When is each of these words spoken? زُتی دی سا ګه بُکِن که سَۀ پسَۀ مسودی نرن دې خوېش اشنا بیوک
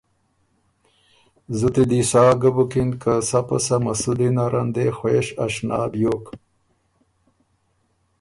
زُتی 1.57 1.83
دی 1.89 2.01
سا 2.11 2.23
ګه 2.41 2.49
بُکِن 2.55 2.89
که 3.01 3.13
سَۀ 3.29 3.39
پسَۀ 3.47 3.77
مسودی 3.83 4.27
نرن 4.35 4.67
دې 4.75 4.85
خوېش 4.97 5.27
اشنا 5.43 5.79
بیوک 5.91 6.25